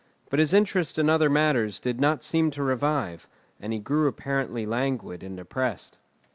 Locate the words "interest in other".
0.51-1.29